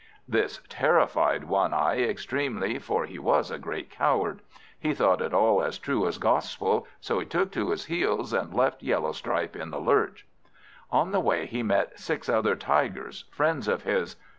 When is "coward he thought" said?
3.91-5.21